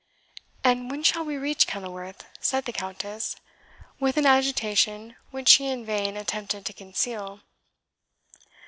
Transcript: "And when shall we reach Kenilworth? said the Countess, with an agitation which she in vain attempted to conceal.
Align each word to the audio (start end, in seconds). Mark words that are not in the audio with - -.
"And 0.63 0.89
when 0.89 1.03
shall 1.03 1.23
we 1.23 1.35
reach 1.37 1.67
Kenilworth? 1.67 2.25
said 2.39 2.65
the 2.65 2.73
Countess, 2.73 3.35
with 3.99 4.17
an 4.17 4.25
agitation 4.25 5.15
which 5.29 5.47
she 5.49 5.67
in 5.67 5.85
vain 5.85 6.17
attempted 6.17 6.65
to 6.65 6.73
conceal. 6.73 7.41